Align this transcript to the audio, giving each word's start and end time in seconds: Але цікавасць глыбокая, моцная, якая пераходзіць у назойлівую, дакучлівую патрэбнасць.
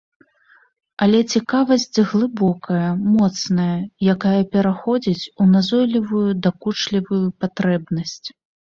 Але 1.05 1.19
цікавасць 1.35 1.85
глыбокая, 2.13 2.89
моцная, 3.19 3.77
якая 4.17 4.35
пераходзіць 4.57 5.29
у 5.41 5.51
назойлівую, 5.53 6.27
дакучлівую 6.45 7.25
патрэбнасць. 7.45 8.23